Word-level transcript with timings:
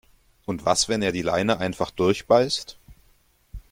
Und 0.47 0.65
was, 0.65 0.89
wenn 0.89 1.03
er 1.03 1.11
die 1.11 1.21
Leine 1.21 1.59
einfach 1.59 1.91
durchbeißt? 1.91 2.75